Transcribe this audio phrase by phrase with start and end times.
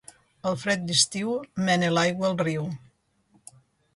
[0.51, 1.35] El fred d'estiu
[1.69, 2.65] mena l'aigua al riu.